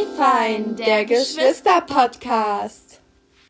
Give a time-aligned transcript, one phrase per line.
[0.00, 3.02] Ey fein, der Geschwister-Podcast.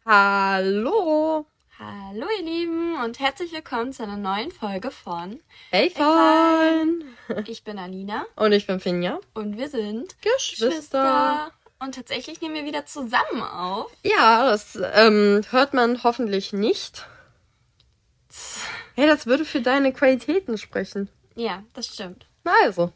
[0.04, 1.46] Hallo.
[1.78, 5.38] Hallo ihr Lieben und herzlich willkommen zu einer neuen Folge von
[5.70, 7.04] Ey fein.
[7.46, 8.26] Ich bin Alina.
[8.34, 9.20] Und ich bin Finja.
[9.32, 10.66] Und wir sind Geschwister.
[10.66, 11.52] Geschwister.
[11.78, 13.92] Und tatsächlich nehmen wir wieder zusammen auf.
[14.02, 17.06] Ja, das ähm, hört man hoffentlich nicht.
[18.96, 21.10] Hey, das würde für deine Qualitäten sprechen.
[21.36, 22.26] Ja, das stimmt.
[22.42, 22.92] Na also.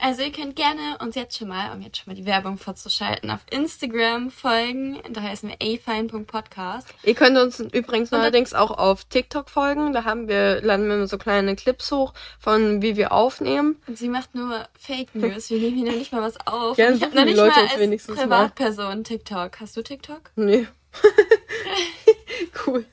[0.00, 3.30] Also ihr könnt gerne uns jetzt schon mal, um jetzt schon mal die Werbung vorzuschalten,
[3.30, 5.00] auf Instagram folgen.
[5.10, 6.88] Da heißen wir afine.podcast.
[7.02, 9.92] Ihr könnt uns übrigens neuerdings auch auf TikTok folgen.
[9.92, 13.80] Da haben wir, laden wir so kleine Clips hoch von wie wir aufnehmen.
[13.86, 15.50] Und sie macht nur Fake News.
[15.50, 16.76] Wir nehmen hier noch nicht mal was auf.
[16.76, 19.02] Ja, ich habe noch nicht Leute mal als wenigstens Privatperson mal.
[19.02, 19.60] TikTok.
[19.60, 20.30] Hast du TikTok?
[20.36, 20.66] Nee.
[22.66, 22.84] cool.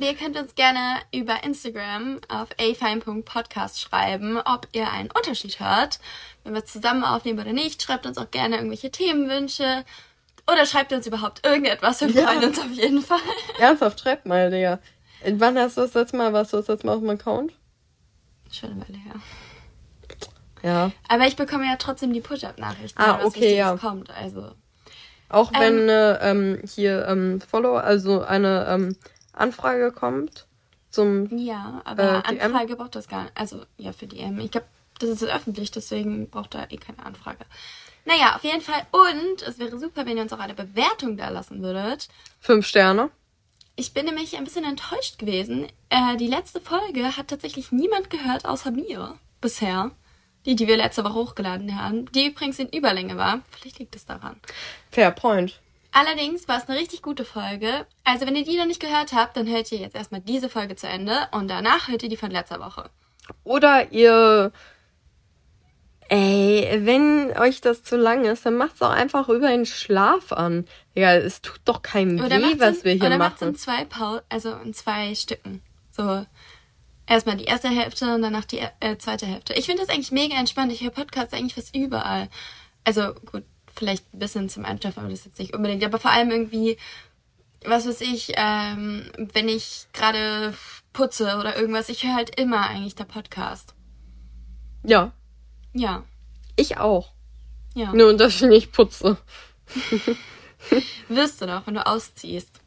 [0.00, 6.00] Ihr könnt uns gerne über Instagram auf afine.podcast schreiben, ob ihr einen Unterschied hört,
[6.42, 7.82] wenn wir zusammen aufnehmen oder nicht.
[7.82, 9.84] Schreibt uns auch gerne irgendwelche Themenwünsche.
[10.50, 12.00] Oder schreibt uns überhaupt irgendetwas.
[12.00, 12.48] Wir freuen ja.
[12.48, 13.20] uns auf jeden Fall.
[13.58, 14.80] Ernsthaft, schreibt mal, Digga.
[15.26, 17.52] Wann hast du das letzte Mal, warst du das letzte Mal auf dem Account?
[18.50, 19.14] Schon eine Weile her.
[20.62, 20.92] Ja.
[21.08, 23.76] Aber ich bekomme ja trotzdem die Push-Up-Nachrichten, ah, was okay, ja.
[23.76, 24.10] kommt.
[24.10, 24.52] Also.
[25.28, 28.96] Auch wenn ähm, ähm, hier ähm, Follow, also eine ähm,
[29.34, 30.46] Anfrage kommt
[30.90, 31.36] zum.
[31.36, 33.36] Ja, aber äh, Anfrage braucht das gar nicht.
[33.36, 34.38] Also ja, für DM.
[34.40, 34.66] Ich glaube,
[34.98, 37.44] das ist öffentlich, deswegen braucht da eh keine Anfrage.
[38.04, 38.86] Naja, auf jeden Fall.
[38.90, 42.08] Und es wäre super, wenn ihr uns auch eine Bewertung da lassen würdet.
[42.38, 43.10] Fünf Sterne.
[43.76, 45.66] Ich bin nämlich ein bisschen enttäuscht gewesen.
[45.88, 49.90] Äh, die letzte Folge hat tatsächlich niemand gehört außer mir bisher.
[50.46, 52.04] Die, die wir letzte Woche hochgeladen haben.
[52.12, 53.40] Die übrigens in Überlänge war.
[53.50, 54.38] Vielleicht liegt es daran.
[54.90, 55.58] Fair point.
[55.94, 57.86] Allerdings war es eine richtig gute Folge.
[58.02, 60.74] Also wenn ihr die noch nicht gehört habt, dann hört ihr jetzt erstmal diese Folge
[60.74, 62.90] zu Ende und danach hört ihr die von letzter Woche.
[63.44, 64.52] Oder ihr
[66.08, 70.66] Ey, wenn euch das zu lang ist, dann macht's auch einfach über den Schlaf an.
[70.94, 73.36] Ja, es tut doch keinem oder weh, was in, wir hier oder machen.
[73.38, 75.62] Oder in zwei Paul also in zwei Stücken.
[75.92, 76.26] So
[77.06, 79.54] erstmal die erste Hälfte und danach die äh, zweite Hälfte.
[79.54, 80.72] Ich finde das eigentlich mega entspannt.
[80.72, 82.28] Ich höre Podcasts eigentlich fast überall.
[82.84, 85.84] Also gut, vielleicht ein bisschen zum Einschlafen, aber das ist jetzt nicht unbedingt.
[85.84, 86.76] Aber vor allem irgendwie,
[87.64, 90.54] was weiß ich, ähm, wenn ich gerade
[90.92, 93.74] putze oder irgendwas, ich höre halt immer eigentlich der Podcast.
[94.82, 95.12] Ja.
[95.72, 96.04] Ja.
[96.56, 97.12] Ich auch.
[97.74, 97.92] Ja.
[97.92, 99.16] Nur, dass ich nicht putze.
[101.08, 102.60] Wirst du doch, wenn du ausziehst.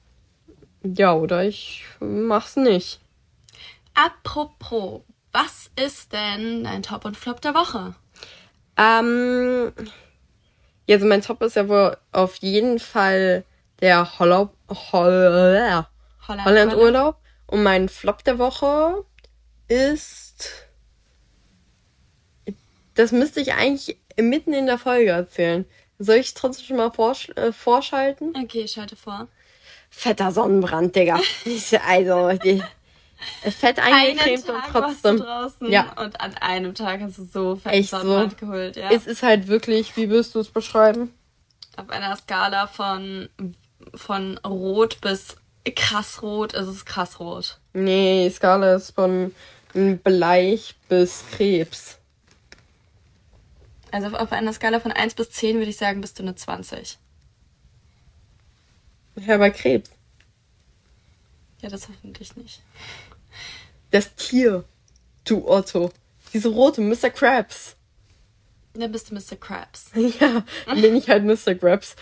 [0.83, 2.99] Ja, oder ich mach's nicht.
[3.93, 5.01] Apropos,
[5.31, 7.95] was ist denn dein Top und Flop der Woche?
[8.77, 9.71] Ähm,
[10.87, 13.43] ja, also mein Top ist ja wohl auf jeden Fall
[13.81, 15.85] der Holland, Holl
[16.27, 17.17] Holland, Holland Urlaub.
[17.45, 19.05] Und mein Flop der Woche
[19.67, 20.65] ist.
[22.95, 25.65] Das müsste ich eigentlich mitten in der Folge erzählen.
[25.99, 28.33] Soll ich trotzdem schon mal vorsch äh, vorschalten?
[28.35, 29.27] Okay, ich schalte vor.
[29.89, 31.19] Fetter Sonnenbrand, Digga.
[31.87, 32.61] also, die,
[33.41, 35.17] Fett eingecremt und trotzdem.
[35.17, 35.91] draußen ja.
[36.01, 38.29] Und an einem Tag hast du so fett Echt so.
[38.39, 38.91] geholt, ja.
[38.91, 41.11] Es ist halt wirklich, wie würdest du es beschreiben?
[41.75, 43.29] Auf einer Skala von,
[43.95, 45.37] von rot bis
[45.75, 47.59] krass rot ist es krass rot.
[47.73, 49.33] Nee, die Skala ist von
[49.73, 51.99] Bleich bis Krebs.
[53.91, 56.97] Also auf einer Skala von 1 bis 10 würde ich sagen, bist du eine 20.
[59.15, 59.89] Ja, bei Krebs.
[61.61, 62.61] Ja, das hoffentlich nicht.
[63.91, 64.63] Das Tier.
[65.25, 65.91] Du Otto.
[66.33, 67.09] Diese rote Mr.
[67.09, 67.75] Krabs.
[68.73, 69.35] Dann bist du Mr.
[69.39, 69.91] Krabs.
[70.19, 71.55] ja, dann bin ich halt Mr.
[71.55, 71.95] Krabs.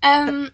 [0.00, 0.50] Ähm.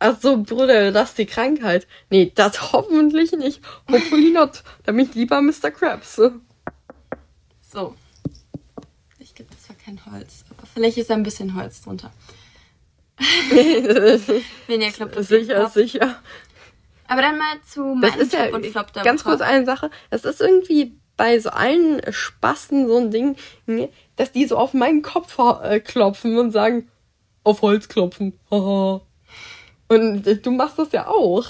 [0.00, 1.86] Ach so, Bruder, das ist die Krankheit.
[2.10, 3.60] Nee, das hoffentlich nicht.
[3.90, 4.62] Hopefully not.
[4.82, 5.70] Da bin ich lieber Mr.
[5.70, 6.16] Krabs.
[6.16, 7.94] So.
[9.18, 10.44] Ich glaube, das war kein Holz.
[10.50, 12.12] Aber vielleicht ist da ein bisschen Holz drunter.
[14.66, 16.20] Wenn ihr klappt, sicher, sicher.
[17.08, 19.64] Aber dann mal zu meinem das ist Top ja, und Flop der Ganz kurz eine
[19.64, 19.90] Sache.
[20.10, 23.36] Das ist irgendwie bei so allen Spasten so ein Ding,
[24.16, 26.88] dass die so auf meinen Kopf äh, klopfen und sagen,
[27.44, 28.38] auf Holz klopfen.
[28.50, 29.02] Haha.
[29.88, 31.44] und du machst das ja auch.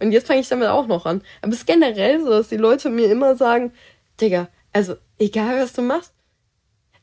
[0.00, 1.22] Und jetzt fange ich damit auch noch an.
[1.42, 3.72] Aber es ist generell so, dass die Leute mir immer sagen,
[4.20, 6.12] Digga, also egal was du machst,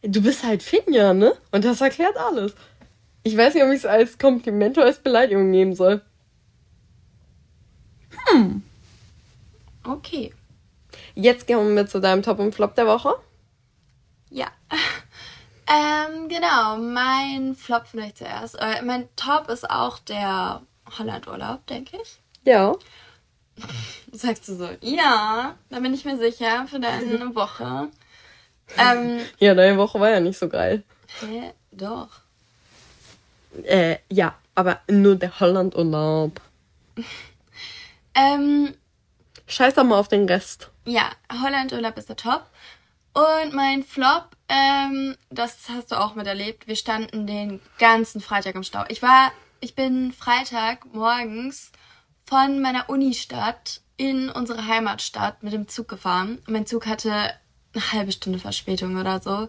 [0.02, 1.34] du bist halt Finja, ne?
[1.52, 2.56] Und das erklärt alles.
[3.24, 6.02] Ich weiß nicht, ob ich es als Kompliment oder als Beleidigung nehmen soll.
[8.36, 8.64] Hm.
[9.86, 10.34] Okay.
[11.14, 13.16] Jetzt gehen wir zu deinem Top und Flop der Woche.
[14.30, 14.48] Ja.
[15.68, 18.54] Ähm, genau, mein Flop vielleicht zuerst.
[18.60, 20.62] Äh, mein Top ist auch der
[20.96, 22.20] Hollandurlaub, denke ich.
[22.44, 22.76] Ja.
[24.12, 27.88] Sagst du so, ja, da bin ich mir sicher für deine Woche.
[28.78, 30.84] Ähm, ja, deine Woche war ja nicht so geil.
[31.22, 31.52] Hä?
[31.72, 32.10] Doch.
[33.64, 36.40] Äh, ja, aber nur der Hollandurlaub.
[38.16, 38.74] Ähm,
[39.48, 40.72] Scheiß doch mal auf den Rest.
[40.86, 42.46] ja, Hollandurlaub ist der Top.
[43.14, 46.68] Und mein Flop, ähm, das hast du auch miterlebt.
[46.68, 48.84] Wir standen den ganzen Freitag im Stau.
[48.90, 49.32] Ich war,
[49.62, 51.72] ich bin Freitag morgens
[52.26, 56.40] von meiner Unistadt in unsere Heimatstadt mit dem Zug gefahren.
[56.46, 57.12] Und mein Zug hatte
[57.74, 59.48] eine halbe Stunde Verspätung oder so.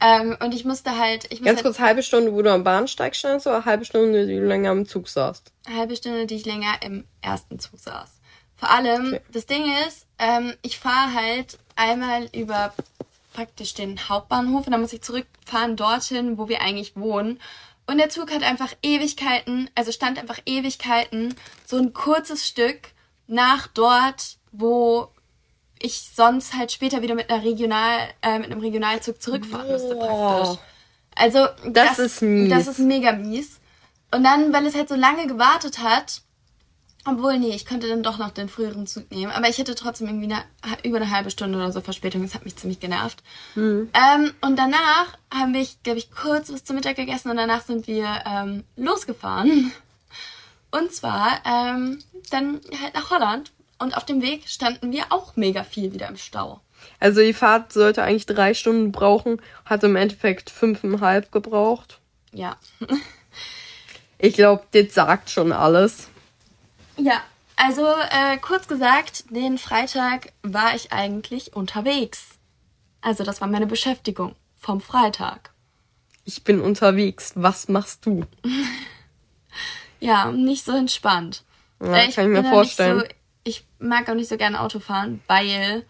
[0.00, 2.64] Ähm, und ich musste halt, ich musste Ganz halt kurz, halbe Stunde, wo du am
[2.64, 5.52] Bahnsteig standst, oder halbe Stunde, die du länger am Zug saßt?
[5.74, 8.10] halbe Stunde, die ich länger im ersten Zug saß.
[8.56, 9.20] Vor allem, Okay.
[9.32, 12.72] das Ding ist, ähm, ich fahre halt einmal über
[13.32, 17.40] praktisch den Hauptbahnhof und dann muss ich zurückfahren dorthin, wo wir eigentlich wohnen.
[17.86, 21.34] Und der Zug hat einfach Ewigkeiten, also stand einfach Ewigkeiten,
[21.66, 22.88] so ein kurzes Stück
[23.26, 25.08] nach dort, wo
[25.80, 30.42] ich sonst halt später wieder mit einer Regional, äh, mit einem Regionalzug zurückfahren müsste Boah.
[30.42, 30.64] praktisch.
[31.14, 32.50] Also Das ist mies.
[32.50, 33.60] Das ist mega mies.
[34.10, 36.22] Und dann, weil es halt so lange gewartet hat,
[37.08, 39.30] obwohl, nee, ich könnte dann doch noch den früheren Zug nehmen.
[39.30, 40.42] Aber ich hätte trotzdem irgendwie eine,
[40.82, 42.22] über eine halbe Stunde oder so Verspätung.
[42.22, 43.22] Das hat mich ziemlich genervt.
[43.54, 43.88] Hm.
[43.94, 47.86] Ähm, und danach haben wir, glaube ich, kurz was zum Mittag gegessen und danach sind
[47.86, 49.72] wir ähm, losgefahren.
[50.72, 52.00] Und zwar ähm,
[52.30, 53.52] dann halt nach Holland.
[53.78, 56.60] Und auf dem Weg standen wir auch mega viel wieder im Stau.
[57.00, 62.00] Also die Fahrt sollte eigentlich drei Stunden brauchen, hat im Endeffekt fünfeinhalb gebraucht.
[62.32, 62.56] Ja.
[64.18, 66.08] Ich glaube, das sagt schon alles.
[66.96, 67.20] Ja,
[67.56, 72.24] also äh, kurz gesagt, den Freitag war ich eigentlich unterwegs.
[73.02, 75.50] Also das war meine Beschäftigung vom Freitag.
[76.24, 77.32] Ich bin unterwegs.
[77.36, 78.24] Was machst du?
[79.98, 81.42] Ja, nicht so entspannt.
[81.80, 82.98] Ja, Äh, kann ich mir vorstellen.
[82.98, 83.16] Nicht so, ich
[83.78, 85.84] mag auch nicht so gerne Auto fahren, weil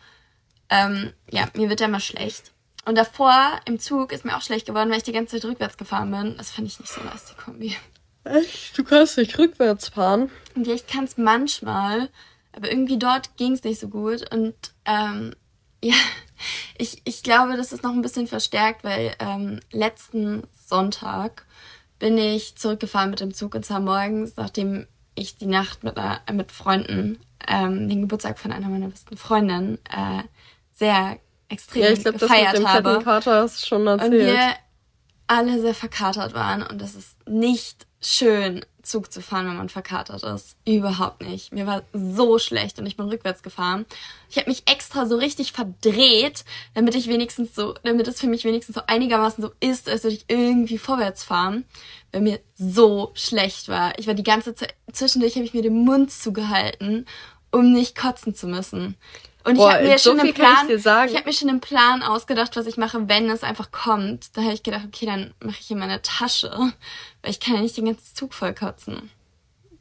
[0.68, 2.52] ähm, ja, mir wird ja immer schlecht.
[2.84, 5.76] Und davor im Zug ist mir auch schlecht geworden, weil ich die ganze Zeit rückwärts
[5.76, 6.36] gefahren bin.
[6.36, 7.76] Das fand ich nicht so nice, die Kombi.
[8.24, 8.78] Echt?
[8.78, 10.30] Du kannst nicht rückwärts fahren?
[10.54, 12.10] Und ja, ich kann es manchmal,
[12.52, 14.32] aber irgendwie dort ging es nicht so gut.
[14.32, 14.54] Und
[14.84, 15.34] ähm,
[15.82, 15.94] ja,
[16.78, 21.44] ich, ich glaube, das ist noch ein bisschen verstärkt, weil ähm, letzten Sonntag
[21.98, 26.20] bin ich zurückgefahren mit dem Zug und zwar morgens, nachdem ich die Nacht mit, einer,
[26.32, 30.22] mit Freunden, ähm, den Geburtstag von einer meiner besten Freundinnen, äh,
[30.72, 31.18] sehr
[31.48, 34.26] extrem Ja, ich glaube, das mit gefeiert dem habe Kater hast schon und erzählt.
[34.26, 34.54] wir
[35.26, 40.22] alle sehr verkatert waren und es ist nicht schön, Zug zu fahren, wenn man verkatert
[40.22, 40.56] ist.
[40.64, 41.52] Überhaupt nicht.
[41.52, 43.84] Mir war so schlecht und ich bin rückwärts gefahren.
[44.30, 46.44] Ich habe mich extra so richtig verdreht,
[46.74, 50.16] damit ich wenigstens so, damit es für mich wenigstens so einigermaßen so ist, als würde
[50.16, 51.64] ich irgendwie vorwärts fahren,
[52.12, 53.98] weil mir so schlecht war.
[53.98, 57.06] Ich war die ganze Zeit, zwischendurch habe ich mir den Mund zugehalten,
[57.50, 58.96] um nicht kotzen zu müssen.
[59.46, 61.08] Und Boah, ich habe mir so schon einen ich Plan, sagen.
[61.08, 64.36] ich habe mir schon einen Plan ausgedacht, was ich mache, wenn es einfach kommt.
[64.36, 66.50] Da habe ich gedacht, okay, dann mache ich in meine Tasche,
[67.22, 69.08] weil ich kann ja nicht den ganzen Zug voll kotzen.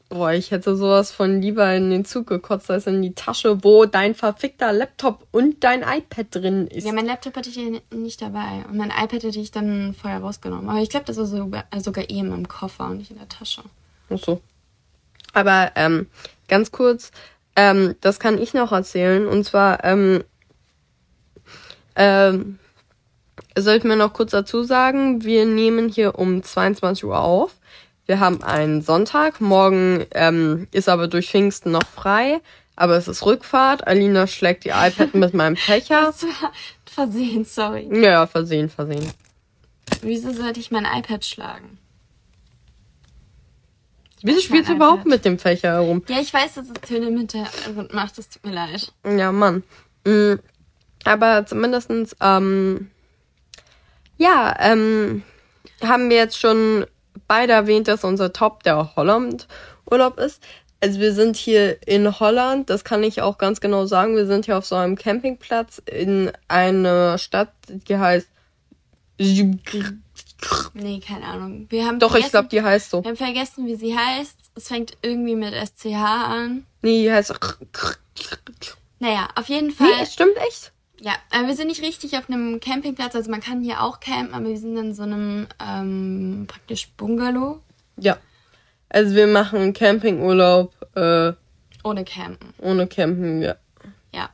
[0.10, 3.86] Boah, ich hätte sowas von lieber in den Zug gekotzt als in die Tasche, wo
[3.86, 6.86] dein verfickter Laptop und dein iPad drin ist.
[6.86, 10.20] Ja, mein Laptop hatte ich hier nicht dabei und mein iPad hätte ich dann vorher
[10.20, 10.70] rausgenommen.
[10.70, 13.30] Aber ich glaube, das war sogar, sogar eh in meinem Koffer und nicht in der
[13.30, 13.64] Tasche.
[14.12, 14.42] Ach so.
[15.34, 16.06] Aber ähm,
[16.48, 17.12] ganz kurz,
[17.56, 19.28] ähm, das kann ich noch erzählen.
[19.28, 20.24] Und zwar, ähm,
[21.96, 22.60] ähm,
[23.58, 27.56] soll ich mir noch kurz dazu sagen, wir nehmen hier um 22 Uhr auf.
[28.06, 29.42] Wir haben einen Sonntag.
[29.42, 32.42] Morgen ähm, ist aber durch Pfingsten noch frei.
[32.76, 33.88] Aber es ist Rückfahrt.
[33.88, 36.06] Alina schlägt die iPad mit meinem Fächer.
[36.06, 36.52] Das war
[36.96, 37.90] Versehen, sorry.
[37.92, 39.12] Ja, versehen, versehen.
[40.02, 41.78] Wieso sollte ich mein iPad schlagen?
[44.26, 45.12] Wieso spielst du überhaupt iPad.
[45.12, 46.04] mit dem Fächer herum?
[46.08, 48.18] Ja, ich weiß, dass es Töne im Hintergrund macht.
[48.18, 48.92] Das tut mir leid.
[49.06, 49.64] Ja, Mann.
[50.04, 50.36] Mm,
[51.04, 52.90] Aber zumindestens, ähm,
[54.18, 55.22] ja, ähm,
[55.84, 56.86] haben wir jetzt schon
[57.28, 60.42] beide erwähnt, dass unser Top der Holland-Urlaub ist.
[60.82, 64.16] Also wir sind hier in Holland, das kann ich auch ganz genau sagen.
[64.16, 68.28] Wir sind hier auf so einem Campingplatz in einer Stadt, die heißt.
[70.78, 71.68] Nee, keine Ahnung.
[71.70, 73.02] Wir haben Doch, ich glaube, die heißt so.
[73.02, 74.38] Wir haben vergessen, wie sie heißt.
[74.56, 76.66] Es fängt irgendwie mit SCH an.
[76.82, 77.34] Nee, die heißt.
[79.00, 79.88] Naja, auf jeden Fall.
[79.88, 80.74] Nee, stimmt echt.
[81.00, 83.16] Ja, äh, wir sind nicht richtig auf einem Campingplatz.
[83.16, 87.62] Also man kann hier auch campen, aber wir sind in so einem ähm, praktisch Bungalow
[87.98, 88.18] Ja.
[88.90, 91.34] Also wir machen einen Campingurlaub äh,
[91.84, 92.54] ohne Campen.
[92.60, 93.56] ohne Campen, ja.
[94.14, 94.30] Ja.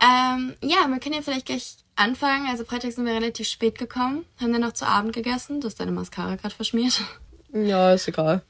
[0.00, 2.46] Ähm, ja, wir können ja vielleicht gleich anfangen.
[2.48, 5.60] Also Freitag sind wir relativ spät gekommen, haben dann noch zu Abend gegessen.
[5.60, 7.00] Du hast deine Mascara gerade verschmiert.
[7.52, 8.42] Ja, ist egal.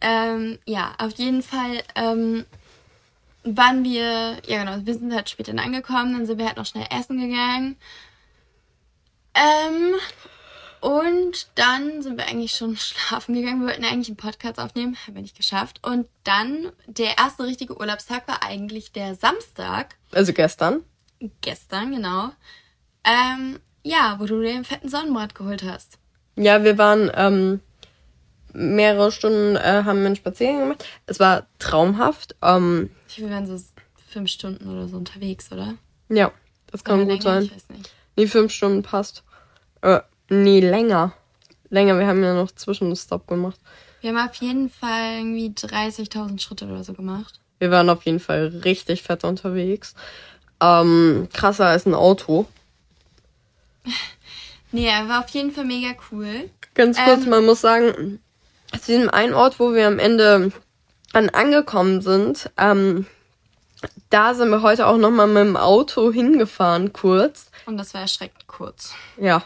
[0.00, 2.46] Ähm, ja, auf jeden Fall ähm,
[3.44, 6.86] waren wir, ja genau, wir sind halt später angekommen, dann sind wir halt noch schnell
[6.90, 7.76] essen gegangen.
[9.34, 9.94] Ähm,
[10.80, 13.60] Und dann sind wir eigentlich schon schlafen gegangen.
[13.60, 15.86] Wir wollten eigentlich einen Podcast aufnehmen, haben wir nicht geschafft.
[15.86, 19.96] Und dann, der erste richtige Urlaubstag war eigentlich der Samstag.
[20.12, 20.82] Also gestern.
[21.42, 22.30] Gestern, genau.
[23.04, 25.98] Ähm, ja, wo du dir einen fetten Sonnenbrand geholt hast.
[26.36, 27.60] Ja, wir waren ähm,
[28.52, 30.84] mehrere Stunden, äh, haben wir einen Spaziergang gemacht.
[31.06, 32.36] Es war traumhaft.
[32.42, 33.62] Ähm, wir waren so
[34.08, 35.74] fünf Stunden oder so unterwegs, oder?
[36.08, 36.32] Ja,
[36.70, 37.40] das kann oder gut länger?
[37.40, 37.42] sein.
[37.44, 37.90] Ich weiß nicht.
[38.16, 39.22] Nee, fünf Stunden passt.
[39.82, 41.12] Äh, nee, länger.
[41.70, 43.58] Länger, wir haben ja noch Zwischenstopp gemacht.
[44.00, 47.40] Wir haben auf jeden Fall irgendwie 30.000 Schritte oder so gemacht.
[47.58, 49.94] Wir waren auf jeden Fall richtig fett unterwegs.
[50.60, 52.46] Ähm, krasser als ein Auto.
[54.72, 56.50] Nee, er war auf jeden Fall mega cool.
[56.74, 58.20] Ganz kurz, ähm, man muss sagen,
[58.72, 60.52] zu diesem einen Ort, wo wir am Ende
[61.12, 63.06] dann angekommen sind, ähm,
[64.10, 67.50] da sind wir heute auch nochmal mit dem Auto hingefahren, kurz.
[67.66, 68.94] Und das war erschreckend kurz.
[69.16, 69.42] Ja.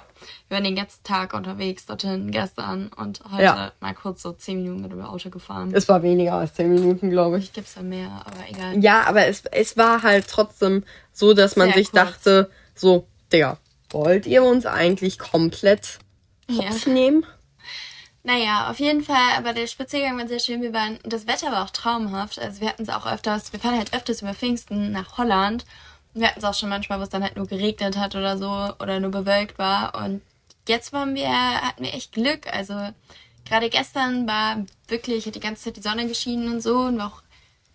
[0.49, 3.73] Wir waren den ganzen Tag unterwegs, dorthin gestern und heute ja.
[3.81, 5.73] mal kurz so 10 Minuten mit dem Auto gefahren.
[5.75, 7.45] Es war weniger als 10 Minuten, glaube ich.
[7.45, 8.79] Ich gibt's ja mehr, aber egal.
[8.83, 12.03] Ja, aber es, es war halt trotzdem so, dass man Sehr sich kurz.
[12.05, 13.59] dachte, so, Digga,
[13.95, 15.99] wollt ihr uns eigentlich komplett
[16.51, 16.93] hops ja.
[16.93, 17.25] nehmen?
[18.27, 20.63] Naja, auf jeden Fall, aber der Spaziergang war sehr schön.
[20.63, 22.39] Wir waren, das Wetter war auch traumhaft.
[22.39, 25.65] Also wir hatten es auch öfters, wir fahren halt öfters über Pfingsten nach Holland.
[26.15, 28.49] Wir hatten es auch schon manchmal, wo es dann halt nur geregnet hat oder so
[28.81, 29.95] oder nur bewölkt war.
[29.95, 30.23] Und
[30.67, 32.47] jetzt waren wir, hatten wir echt Glück.
[32.53, 32.75] Also
[33.45, 37.09] gerade gestern war wirklich, hat die ganze Zeit die Sonne geschienen und so und war
[37.09, 37.23] auch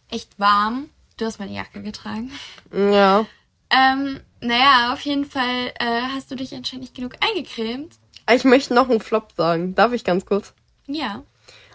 [0.10, 0.90] echt warm.
[1.18, 2.32] Du hast meine Jacke getragen.
[2.74, 3.26] Ja.
[3.70, 7.96] Ähm, naja, auf jeden Fall äh, hast du dich anscheinend nicht genug eingecremt.
[8.34, 9.76] Ich möchte noch einen Flop sagen.
[9.76, 10.54] Darf ich ganz kurz?
[10.88, 11.24] Ja.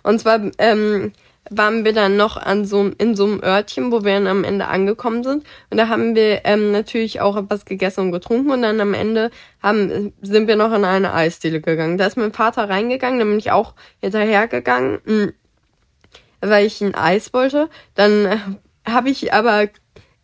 [0.02, 1.12] Und zwar ähm,
[1.50, 4.66] waren wir dann noch an so in so einem Örtchen, wo wir dann am Ende
[4.66, 5.44] angekommen sind.
[5.70, 8.50] Und da haben wir ähm, natürlich auch etwas gegessen und getrunken.
[8.50, 9.30] Und dann am Ende
[9.62, 11.98] haben, sind wir noch in eine Eisdiele gegangen.
[11.98, 15.32] Da ist mein Vater reingegangen, dann bin ich auch hinterhergegangen, mh, hm,
[16.40, 17.68] weil ich ein Eis wollte.
[17.94, 18.38] Dann äh,
[18.86, 19.68] habe ich aber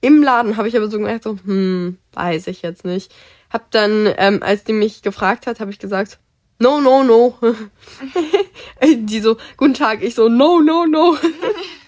[0.01, 3.13] im Laden habe ich aber so gemerkt, so, hm, weiß ich jetzt nicht.
[3.51, 6.19] Hab dann, ähm, als die mich gefragt hat, habe ich gesagt,
[6.59, 7.39] no, no, no.
[8.83, 11.17] die so, guten Tag, ich so, no, no, no.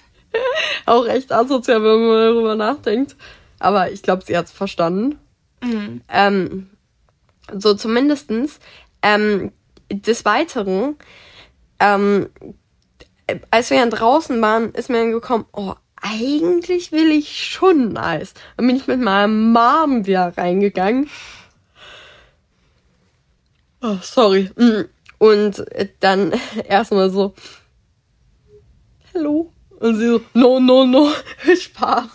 [0.87, 3.17] Auch echt asozial, wenn man darüber nachdenkt.
[3.59, 5.19] Aber ich glaube, sie hat's verstanden.
[5.63, 6.01] Mhm.
[6.09, 6.71] Ähm,
[7.53, 8.59] so zumindestens.
[9.03, 9.53] Ähm,
[9.91, 10.97] des Weiteren,
[11.79, 12.29] ähm,
[13.51, 18.35] als wir dann draußen waren, ist mir dann gekommen, oh, eigentlich will ich schon Eis.
[18.57, 21.09] Dann bin ich mit meiner Mom wieder reingegangen
[23.83, 24.49] Oh, sorry.
[24.57, 24.85] Mm.
[25.19, 25.65] Und
[26.01, 26.33] dann
[26.69, 27.35] erstmal so,
[29.13, 29.53] hallo.
[29.81, 31.11] Und sie so, no, no, no,
[31.57, 32.09] Spaß.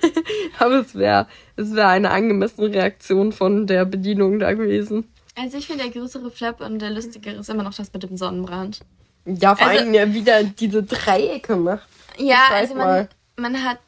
[0.58, 5.08] Aber es wäre es wäre eine angemessene Reaktion von der Bedienung da gewesen.
[5.36, 8.16] Also ich finde der größere Flap und der lustigere ist immer noch das mit dem
[8.16, 8.80] Sonnenbrand.
[9.24, 11.88] Ja, vor also, allem ja wieder diese Dreiecke macht.
[12.18, 13.78] Ja, also man, man hat,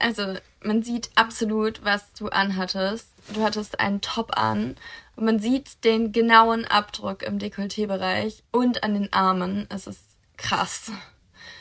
[0.00, 3.08] also man sieht absolut, was du anhattest.
[3.32, 4.76] Du hattest einen Top an
[5.16, 9.66] und man sieht den genauen Abdruck im Dekolleté-Bereich und an den Armen.
[9.68, 10.00] Es ist
[10.36, 10.90] krass.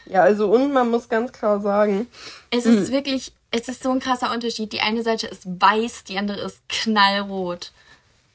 [0.06, 2.08] Ja, also und man muss ganz klar sagen.
[2.50, 2.94] Es ist hm.
[2.94, 4.72] wirklich, es ist so ein krasser Unterschied.
[4.72, 7.72] Die eine Seite ist weiß, die andere ist knallrot.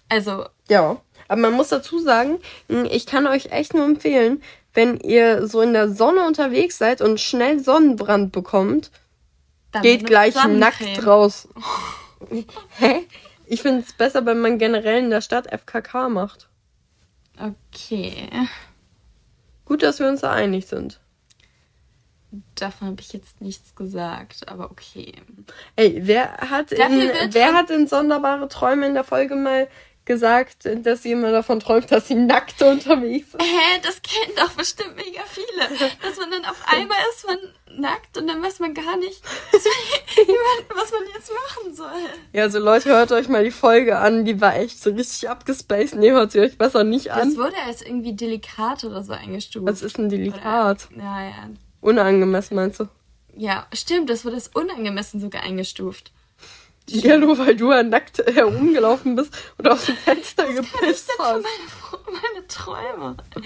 [0.08, 0.46] Also.
[0.68, 4.42] Ja, aber man muss dazu sagen, ich kann euch echt nur empfehlen,
[4.74, 8.90] wenn ihr so in der Sonne unterwegs seid und schnell Sonnenbrand bekommt,
[9.82, 11.48] geht gleich nackt raus.
[12.78, 13.06] Hä?
[13.46, 16.48] Ich finde es besser, wenn man generell in der Stadt FKK macht.
[17.38, 18.28] Okay.
[19.64, 21.00] Gut, dass wir uns da einig sind.
[22.54, 25.12] Davon habe ich jetzt nichts gesagt, aber okay.
[25.76, 29.68] Ey, wer hat, in, wer hat in sonderbare Träume in der Folge mal
[30.04, 33.42] gesagt, dass sie immer davon träumt, dass sie nackt unterwegs ist.
[33.42, 35.90] Hä, das kennen doch bestimmt mega viele.
[36.02, 37.38] Dass man dann auf einmal ist man
[37.78, 41.88] nackt und dann weiß man gar nicht, was man jetzt machen soll.
[42.32, 45.96] Ja, also Leute, hört euch mal die Folge an, die war echt so richtig abgespaced.
[45.96, 47.30] Nee, hört sie euch besser nicht an.
[47.30, 49.66] Das wurde als irgendwie delikat oder so eingestuft.
[49.66, 50.88] Was ist ein Delikat?
[50.92, 51.50] Oder, ja, ja.
[51.80, 52.88] Unangemessen meinst du?
[53.34, 56.12] Ja, stimmt, das wurde als unangemessen sogar eingestuft.
[56.88, 61.42] Ja, nur weil du ja nackt herumgelaufen bist und aus dem Fenster Was gepisst hast.
[61.42, 63.16] Meine, meine Träume.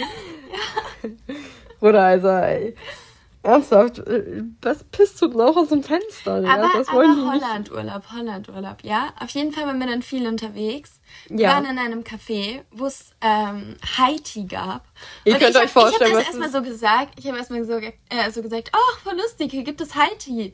[1.03, 1.35] Ja.
[1.81, 2.75] Oder also, ey.
[3.47, 6.41] Ernsthaft, äh, was pisst du denn auch aus dem Fenster?
[6.41, 6.55] Ja?
[6.55, 9.13] Aber, das aber Hollandurlaub, Hollandurlaub, ja.
[9.21, 11.01] Auf jeden Fall waren wir dann viel unterwegs.
[11.29, 11.51] Wir ja.
[11.51, 14.85] waren in einem Café, wo es ähm, Haiti gab.
[15.25, 17.19] Ihr und könnt ich euch hab, vorstellen, ich habe das erstmal so gesagt.
[17.19, 20.53] Ich habe erstmal so, äh, so gesagt, ach, voll lustig, hier gibt es Haiti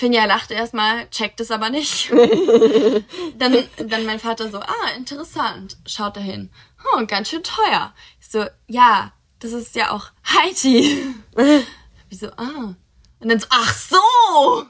[0.00, 2.10] Finja lachte erstmal, checkt es aber nicht.
[3.38, 5.76] dann, dann mein Vater so, ah, interessant.
[5.84, 6.48] Schaut dahin.
[6.94, 7.92] Oh, ganz schön teuer.
[8.18, 11.04] Ich so, ja, das ist ja auch Haiti.
[12.08, 12.74] Wie so, ah.
[13.18, 14.64] Und dann so, ach so!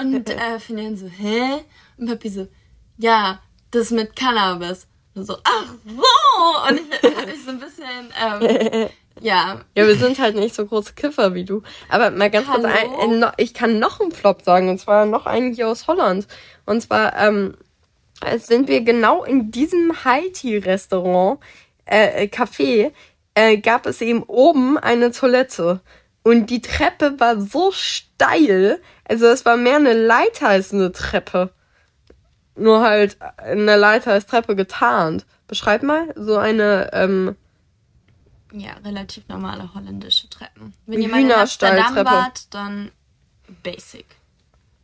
[0.00, 1.66] Und äh, Finja so, hä?
[1.98, 2.48] Und Papi so,
[2.96, 4.86] ja, das mit Cannabis.
[5.14, 6.68] Und so, ach so!
[6.70, 8.88] Und ich, ich so ein bisschen, ähm,
[9.22, 9.60] ja.
[9.76, 11.62] Ja, wir sind halt nicht so große Kiffer wie du.
[11.88, 15.26] Aber mal ganz kurz, ein, äh, ich kann noch einen Flop sagen, und zwar noch
[15.26, 16.26] einen hier aus Holland.
[16.66, 17.54] Und zwar ähm,
[18.36, 21.40] sind wir genau in diesem Haiti-Restaurant,
[21.84, 22.92] äh, Café,
[23.34, 25.80] äh, gab es eben oben eine Toilette.
[26.22, 31.50] Und die Treppe war so steil, also es war mehr eine Leiter als eine Treppe.
[32.54, 35.26] Nur halt eine Leiter als Treppe getarnt.
[35.48, 37.36] Beschreib mal so eine, ähm,
[38.52, 40.74] ja, relativ normale holländische Treppen.
[40.86, 42.90] Wenn ihr mal in Amsterdam wart, dann
[43.62, 44.06] basic.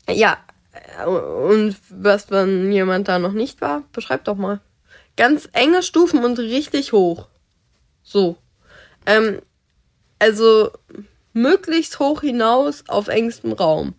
[0.09, 0.39] Ja,
[1.07, 3.85] und was, wenn jemand da noch nicht war?
[3.93, 4.61] Beschreib doch mal.
[5.17, 7.29] Ganz enge Stufen und richtig hoch.
[8.03, 8.37] So.
[9.07, 9.41] Ähm,
[10.19, 10.71] also
[11.33, 13.95] möglichst hoch hinaus auf engstem Raum.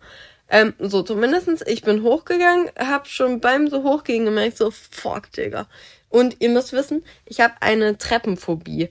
[0.48, 5.66] Ähm, so, zumindestens ich bin hochgegangen, hab schon beim so hochgehen gemerkt, so, fuck, Digga.
[6.08, 8.90] Und ihr müsst wissen, ich habe eine Treppenphobie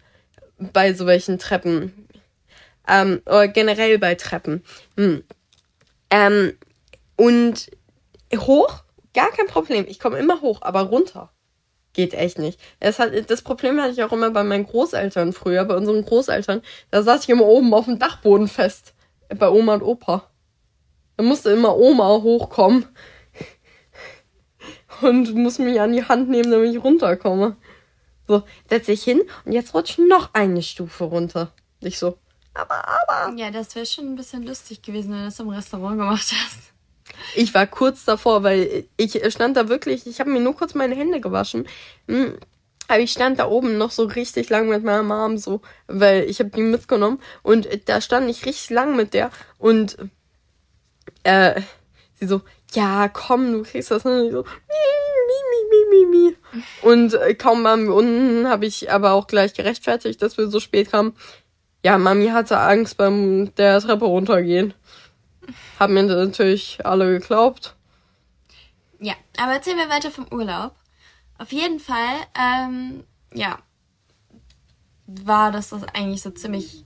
[0.59, 2.07] bei so welchen Treppen.
[2.87, 4.63] Ähm, oder generell bei Treppen.
[4.97, 5.23] Hm.
[6.09, 6.53] Ähm,
[7.15, 7.69] und
[8.35, 9.85] hoch, gar kein Problem.
[9.87, 11.31] Ich komme immer hoch, aber runter
[11.93, 12.59] geht echt nicht.
[12.79, 16.61] Das, hat, das Problem hatte ich auch immer bei meinen Großeltern früher, bei unseren Großeltern.
[16.91, 18.93] Da saß ich immer oben auf dem Dachboden fest.
[19.27, 20.29] Bei Oma und Opa.
[21.17, 22.85] Da musste immer Oma hochkommen.
[25.01, 27.57] Und muss mich an die Hand nehmen, damit ich runterkomme.
[28.29, 31.51] So, setze ich hin und jetzt rutscht noch eine Stufe runter.
[31.81, 32.19] Ich so,
[32.53, 33.35] aber, aber.
[33.35, 36.59] Ja, das wäre schon ein bisschen lustig gewesen, wenn du das im Restaurant gemacht hast.
[37.35, 40.93] Ich war kurz davor, weil ich stand da wirklich, ich habe mir nur kurz meine
[40.93, 41.67] Hände gewaschen.
[42.07, 42.37] Hm,
[42.87, 46.39] aber ich stand da oben noch so richtig lang mit meiner Mom so, weil ich
[46.39, 49.97] habe die mitgenommen und da stand ich richtig lang mit der und
[51.23, 51.61] äh,
[52.13, 52.41] sie so,
[52.73, 54.05] ja, komm, du kriegst das.
[54.05, 55.08] Und so, mi,
[55.69, 56.35] mi, mi, mi.
[56.81, 60.59] Und äh, kaum waren wir unten, habe ich aber auch gleich gerechtfertigt, dass wir so
[60.59, 61.13] spät kamen.
[61.83, 64.73] Ja, Mami hatte Angst beim der Treppe runtergehen.
[65.79, 67.75] Haben mir natürlich alle geglaubt.
[68.99, 70.75] Ja, aber erzählen wir weiter vom Urlaub.
[71.37, 73.03] Auf jeden Fall, ähm,
[73.33, 73.59] ja,
[75.07, 76.83] war das, das eigentlich so ziemlich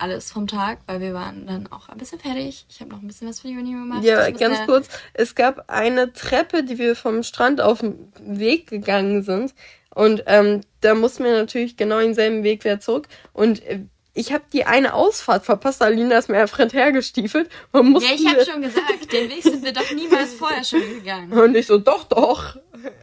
[0.00, 2.66] alles vom Tag, weil wir waren dann auch ein bisschen fertig.
[2.68, 4.04] Ich habe noch ein bisschen was für die Uni gemacht.
[4.04, 4.88] Ja, ganz kurz.
[5.14, 9.54] Es gab eine Treppe, die wir vom Strand auf den Weg gegangen sind.
[9.94, 13.08] Und ähm, da mussten wir natürlich genau denselben Weg wieder zurück.
[13.32, 13.80] Und äh,
[14.14, 15.82] ich habe die eine Ausfahrt verpasst.
[15.82, 17.48] Alina ist mir einfach hergestiefelt.
[17.72, 17.80] ja,
[18.14, 21.32] ich habe schon gesagt, den Weg sind wir doch niemals vorher schon gegangen.
[21.32, 22.56] Und ich so, doch, doch.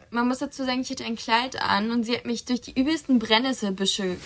[0.09, 2.79] Man muss dazu sagen, ich hatte ein Kleid an und sie hat mich durch die
[2.79, 4.17] übelsten Brennnesselbüsche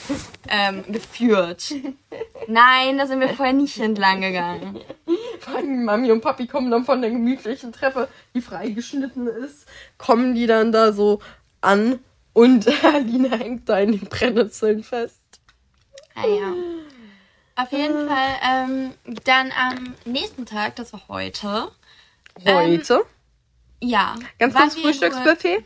[0.49, 1.73] ähm, geführt.
[2.47, 4.79] Nein, da sind wir vorher nicht entlang gegangen.
[5.39, 10.35] Vor allem Mami und Papi kommen dann von der gemütlichen Treppe, die freigeschnitten ist, kommen
[10.35, 11.19] die dann da so
[11.61, 11.99] an
[12.33, 15.19] und Alina hängt da in den Brennnesseln fest.
[16.15, 16.53] Ah ja.
[17.55, 18.91] Auf jeden Fall, ähm,
[19.23, 21.71] dann am nächsten Tag, das war heute.
[22.45, 22.93] Heute?
[22.93, 23.01] Ähm,
[23.81, 24.15] ja.
[24.39, 25.63] Ganz kurz Frühstücksbuffet?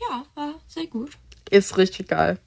[0.00, 1.12] Ja, war sehr gut.
[1.50, 2.38] Ist richtig geil.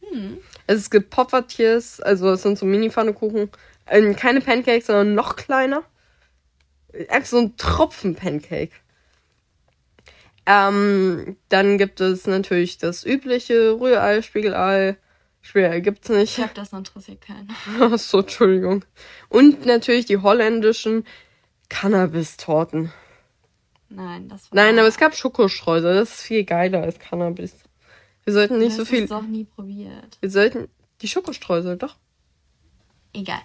[0.00, 0.38] Hm.
[0.66, 3.50] Es gibt Poffertiers, also es sind so Mini-Pfannekuchen.
[3.86, 5.84] Ähm, keine Pancakes, sondern noch kleiner.
[7.08, 8.72] Einfach so ein Tropfen-Pancake.
[10.46, 14.96] Ähm, dann gibt es natürlich das übliche Rührei, Spiegelei,
[15.46, 16.38] Schwer gibt's nicht.
[16.38, 17.48] Ich hab das interessiert keinen.
[17.80, 18.84] Achso, Entschuldigung.
[19.28, 21.04] Und natürlich die holländischen
[21.68, 22.92] Cannabis-Torten.
[23.88, 24.56] Nein, das war.
[24.56, 25.94] Nein, aber es gab Schokostreusel.
[25.94, 27.54] Das ist viel geiler als Cannabis.
[28.24, 29.04] Wir sollten nicht das so viel.
[29.04, 30.18] Ich noch nie probiert.
[30.20, 30.68] Wir sollten.
[31.02, 31.96] Die Schokostreusel, doch.
[33.12, 33.40] Egal.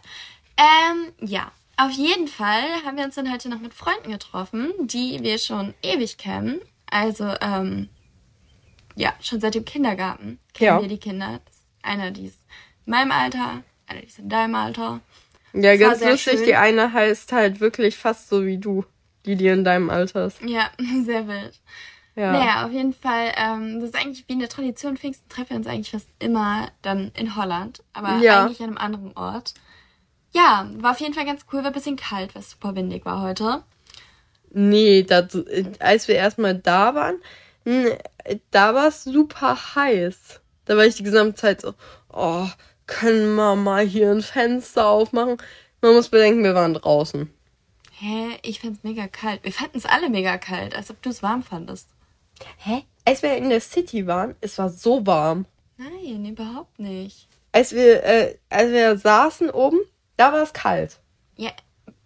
[0.58, 1.52] Ähm, ja.
[1.78, 5.74] Auf jeden Fall haben wir uns dann heute noch mit Freunden getroffen, die wir schon
[5.82, 6.62] ewig kennen.
[6.90, 7.90] Also, ähm,
[8.96, 10.82] ja, schon seit dem Kindergarten kennen ja.
[10.82, 11.42] wir die Kinder.
[11.82, 12.40] Einer, die ist
[12.86, 15.02] in meinem Alter, einer, die ist in deinem Alter.
[15.54, 16.34] Ja, das ganz lustig.
[16.40, 16.46] Schön.
[16.46, 18.86] Die eine heißt halt wirklich fast so wie du,
[19.26, 20.42] die, die in deinem Alter ist.
[20.42, 20.70] Ja,
[21.06, 21.60] sehr wild.
[22.16, 22.32] Ja.
[22.34, 24.98] Naja, auf jeden Fall, ähm, das ist eigentlich wie eine Tradition.
[24.98, 28.44] Pfingsten treffen wir uns eigentlich fast immer dann in Holland, aber ja.
[28.44, 29.54] eigentlich an einem anderen Ort.
[30.34, 33.06] Ja, war auf jeden Fall ganz cool, war ein bisschen kalt, weil es super windig
[33.06, 33.64] war heute.
[34.54, 35.38] Nee, das,
[35.80, 37.16] als wir erstmal da waren,
[38.52, 40.42] da war es super heiß.
[40.66, 41.74] Da war ich die gesamte Zeit so,
[42.10, 42.48] oh,
[42.88, 45.38] können wir mal hier ein Fenster aufmachen?
[45.82, 47.34] Man muss bedenken, wir waren draußen.
[48.02, 48.40] Hä?
[48.42, 49.44] Ich fand's mega kalt.
[49.44, 51.88] Wir fanden es alle mega kalt, als ob du es warm fandest.
[52.58, 52.84] Hä?
[53.06, 55.46] Als wir in der City waren, es war so warm.
[55.78, 57.28] Nein, überhaupt nicht.
[57.52, 59.80] Als wir, äh, als wir saßen oben,
[60.18, 61.00] da war es kalt.
[61.36, 61.52] Ja,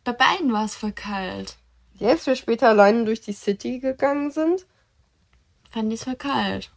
[0.03, 1.55] bei beiden war es voll kalt.
[2.01, 4.65] Als wir später alleine durch die City gegangen sind,
[5.71, 6.71] Fanden die es voll kalt.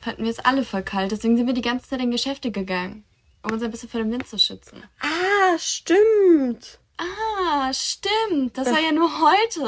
[0.00, 1.12] Fanden wir es alle voll kalt.
[1.12, 3.04] Deswegen sind wir die ganze Zeit in Geschäfte gegangen.
[3.42, 4.84] Um uns ein bisschen vor dem Wind zu schützen.
[5.00, 6.78] Ah, stimmt.
[6.98, 8.58] Ah, stimmt.
[8.58, 9.64] Das war ja nur heute.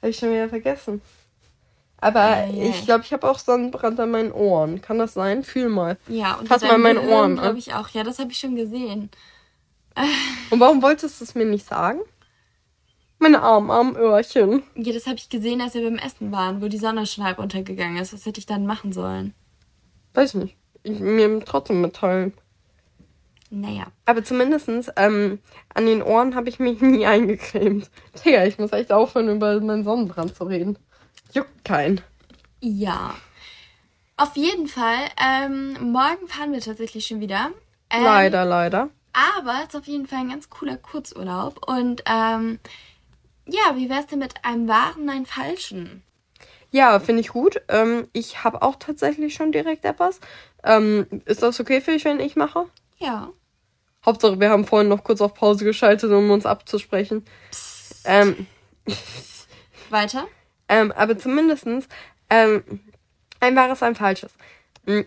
[0.00, 1.00] Habe ich schon wieder vergessen.
[2.00, 2.64] Aber Ja, ja.
[2.70, 4.80] ich glaube, ich habe auch Sonnenbrand an meinen Ohren.
[4.82, 5.42] Kann das sein?
[5.42, 5.96] Fühl mal.
[6.06, 7.42] Ja, und Fass mal meine Ohren an.
[7.42, 7.88] glaube ich auch.
[7.88, 9.10] Ja, das habe ich schon gesehen.
[10.50, 12.00] Und warum wolltest du es mir nicht sagen?
[13.18, 14.62] Meine armen, armen Öhrchen.
[14.76, 17.40] Ja, das habe ich gesehen, als wir beim Essen waren, wo die Sonne schon halb
[17.40, 18.12] untergegangen ist.
[18.12, 19.34] Was hätte ich dann machen sollen?
[20.14, 20.56] Weiß nicht.
[20.84, 22.32] Ich, mir trotzdem mitteilen.
[23.50, 23.86] Naja.
[24.04, 25.38] Aber zumindestens ähm,
[25.74, 27.90] an den Ohren habe ich mich nie eingecremt.
[28.24, 30.78] Digga, ich muss echt aufhören, über meinen Sonnenbrand zu reden.
[31.32, 32.00] Juckt keinen.
[32.60, 33.14] Ja.
[34.16, 37.52] Auf jeden Fall, ähm, morgen fahren wir tatsächlich schon wieder.
[37.88, 38.90] Ähm, leider, leider.
[39.12, 41.68] Aber es ist auf jeden Fall ein ganz cooler Kurzurlaub.
[41.68, 42.58] Und ähm,
[43.46, 46.02] ja, wie wär's denn mit einem wahren, nein, falschen?
[46.70, 47.62] Ja, finde ich gut.
[47.68, 50.20] Ähm, ich habe auch tatsächlich schon direkt etwas.
[50.64, 52.66] Ähm, ist das okay für dich, wenn ich mache?
[52.98, 53.30] Ja.
[54.08, 57.24] Hauptsache, wir haben vorhin noch kurz auf Pause geschaltet, um uns abzusprechen.
[58.04, 58.46] Ähm,
[59.90, 60.26] Weiter?
[60.68, 61.86] ähm, aber zumindestens
[62.30, 62.62] ähm,
[63.40, 64.32] ein wahres, ein falsches.
[64.86, 65.00] Mm,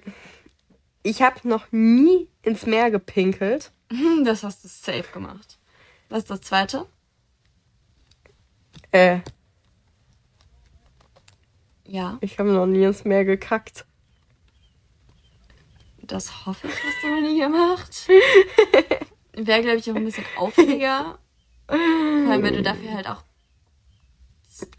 [1.01, 3.71] Ich habe noch nie ins Meer gepinkelt.
[3.91, 5.57] Hm, Das hast du safe gemacht.
[6.09, 6.85] Was ist das zweite?
[8.91, 9.19] Äh,
[11.85, 13.85] Ja, ich habe noch nie ins Meer gekackt.
[16.11, 18.07] Das hoffe ich, hast du noch nie gemacht.
[19.33, 21.17] Wäre, glaube ich, auch ein bisschen aufwendiger.
[21.67, 23.23] Vor allem, wenn du dafür halt auch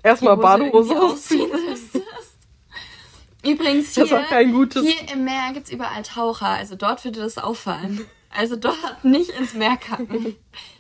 [0.03, 1.51] Erstmal Badehose ausziehen.
[1.68, 2.05] müsstest.
[3.45, 4.85] Übrigens, hier, war kein gutes.
[4.85, 6.49] hier im Meer gibt es überall Taucher.
[6.49, 8.07] Also dort würde das auffallen.
[8.31, 10.37] Also dort nicht ins Meer kacken.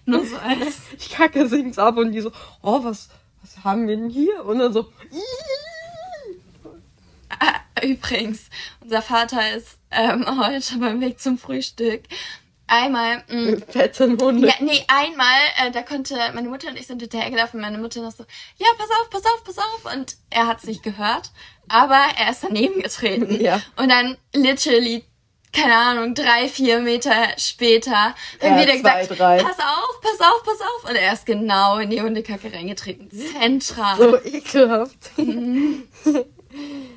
[0.06, 0.80] Nur so als...
[0.96, 2.30] Ich kacke sing's ab und die so,
[2.62, 3.08] oh, was,
[3.42, 4.44] was haben wir denn hier?
[4.44, 4.86] Und dann so,
[7.40, 8.46] Ah, übrigens,
[8.80, 12.02] unser Vater ist ähm, heute beim Weg zum Frühstück
[12.66, 13.22] einmal...
[13.28, 14.48] Mh, fette Hunde.
[14.48, 18.12] Ja, nee, einmal, äh, da konnte, meine Mutter und ich sind hinterhergelaufen, meine Mutter noch
[18.12, 18.24] so,
[18.56, 19.94] ja, pass auf, pass auf, pass auf.
[19.94, 21.30] Und er hat es nicht gehört,
[21.68, 23.40] aber er ist daneben getreten.
[23.42, 23.60] Ja.
[23.76, 25.04] Und dann literally,
[25.52, 29.42] keine Ahnung, drei, vier Meter später, haben Ja, gesagt, drei.
[29.42, 30.90] pass auf, pass auf, pass auf.
[30.90, 33.10] Und er ist genau in die Hundekacke reingetreten.
[33.10, 33.98] Zentral.
[33.98, 35.10] So ekelhaft.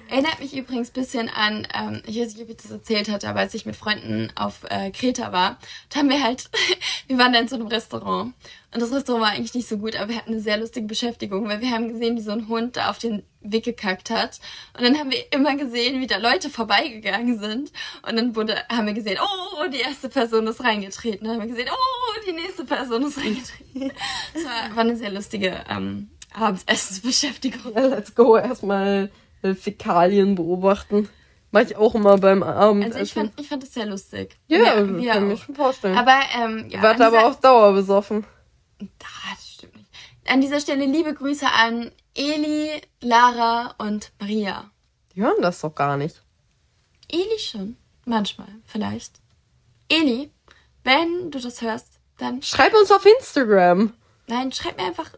[0.09, 3.27] Erinnert mich übrigens ein bisschen an, ähm, ich weiß nicht, ob ich das erzählt hatte,
[3.27, 5.57] aber als ich mit Freunden auf äh, Kreta war,
[5.89, 6.49] da haben wir halt,
[7.07, 8.33] wir waren da in so einem Restaurant
[8.73, 11.47] und das Restaurant war eigentlich nicht so gut, aber wir hatten eine sehr lustige Beschäftigung,
[11.47, 14.39] weil wir haben gesehen, wie so ein Hund da auf den Weg gekackt hat
[14.77, 17.71] und dann haben wir immer gesehen, wie da Leute vorbeigegangen sind
[18.07, 21.55] und dann wurde, haben wir gesehen, oh, die erste Person ist reingetreten, dann haben wir
[21.55, 23.91] gesehen, oh, die nächste Person ist reingetreten.
[24.33, 27.73] Das war, war eine sehr lustige ähm, Abendsessensbeschäftigung.
[27.73, 28.37] Ja, let's go.
[28.37, 29.09] Erstmal
[29.43, 31.09] Fäkalien beobachten.
[31.51, 32.93] Mach ich auch immer beim Abendessen.
[32.93, 34.37] Also ich fand, ich fand es sehr lustig.
[34.47, 35.37] ja, wir kann mir auch.
[35.43, 35.97] schon vorstellen.
[35.97, 38.25] Aber ähm, ja, Wart an aber dieser- auf Dauer besoffen.
[38.81, 38.85] Ah,
[39.35, 39.89] das stimmt nicht.
[40.27, 42.69] An dieser Stelle liebe Grüße an Eli,
[43.01, 44.69] Lara und Maria.
[45.15, 46.21] Die hören das doch gar nicht.
[47.09, 47.77] Eli schon.
[48.05, 49.13] Manchmal, vielleicht.
[49.89, 50.31] Eli,
[50.83, 53.93] wenn du das hörst, dann sch Schreib uns auf Instagram.
[54.27, 55.11] nein, schreib mir einfach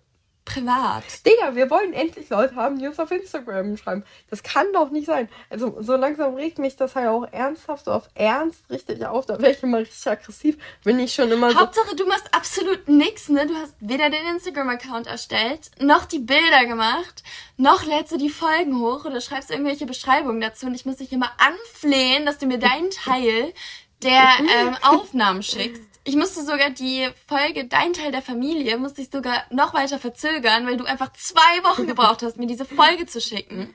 [0.48, 1.04] privat.
[1.26, 4.04] Digga, wir wollen endlich Leute haben, die uns auf Instagram schreiben.
[4.30, 5.30] Das kann doch nicht sein.
[5.50, 9.26] Also so langsam regt mich das halt auch ernsthaft, so auf Ernst richtig auf.
[9.26, 11.60] Da wäre ich immer richtig aggressiv, wenn ich schon immer so...
[11.60, 13.46] Hauptsache, du machst absolut nix, ne?
[13.46, 17.24] Du hast weder den Instagram-Account erstellt, noch die Bilder gemacht,
[17.58, 21.12] noch lädst du die Folgen hoch oder schreibst irgendwelche Beschreibungen dazu und ich muss dich
[21.12, 23.54] immer anflehen, dass du mir deinen Teil
[24.02, 24.24] der
[24.60, 25.97] ähm, Aufnahmen schickst.
[26.08, 30.66] Ich musste sogar die Folge Dein Teil der Familie, musste ich sogar noch weiter verzögern,
[30.66, 33.74] weil du einfach zwei Wochen gebraucht hast, mir diese Folge zu schicken.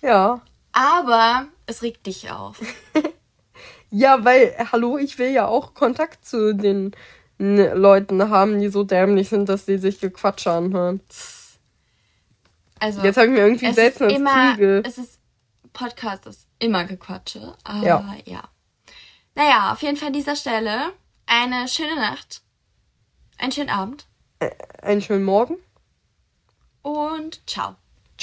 [0.00, 0.40] Ja.
[0.72, 2.60] Aber es regt dich auf.
[3.90, 6.90] Ja, weil, hallo, ich will ja auch Kontakt zu den
[7.38, 11.00] Leuten haben, die so dämlich sind, dass sie sich Gequatsche anhören.
[12.80, 14.82] Also Jetzt habe ich mir irgendwie es selbst ist ins immer, Kriegel.
[14.84, 15.20] es ist
[15.72, 18.16] Podcast ist immer Gequatsche, aber Ja.
[18.24, 18.42] ja.
[19.36, 20.92] Naja, auf jeden Fall an dieser Stelle
[21.26, 22.42] eine schöne Nacht,
[23.38, 24.06] einen schönen Abend
[24.82, 25.56] Einen schönen Morgen.
[26.82, 27.76] und ciao.